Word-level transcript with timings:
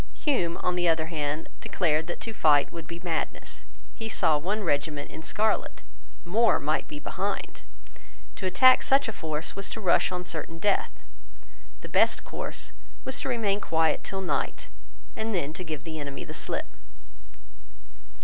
Hume, 0.15 0.57
on 0.63 0.73
the 0.73 0.89
other 0.89 1.05
hand, 1.13 1.47
declared 1.59 2.07
that 2.07 2.19
to 2.21 2.33
fight 2.33 2.71
would 2.73 2.87
be 2.87 2.97
madness. 3.03 3.65
He 3.93 4.09
saw 4.09 4.35
one 4.39 4.63
regiment 4.63 5.11
in 5.11 5.21
scarlet. 5.21 5.83
More 6.25 6.59
might 6.59 6.87
be 6.87 6.99
behind. 6.99 7.61
To 8.37 8.47
attack 8.47 8.81
such 8.81 9.07
a 9.07 9.13
force 9.13 9.55
was 9.55 9.69
to 9.69 9.79
rush 9.79 10.11
on 10.11 10.25
certain 10.25 10.57
death 10.57 11.03
The 11.81 11.87
best 11.89 12.23
course 12.23 12.71
was 13.05 13.19
to 13.19 13.29
remain 13.29 13.59
quiet 13.61 14.03
till 14.03 14.21
night, 14.21 14.69
and 15.15 15.35
then 15.35 15.53
to 15.53 15.63
give 15.63 15.83
the 15.83 15.99
enemy 15.99 16.23
the 16.23 16.33
slip. 16.33 16.65